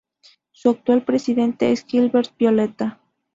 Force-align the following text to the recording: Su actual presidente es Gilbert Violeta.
Su 0.51 0.71
actual 0.71 1.03
presidente 1.05 1.71
es 1.71 1.85
Gilbert 1.85 2.35
Violeta. 2.35 2.99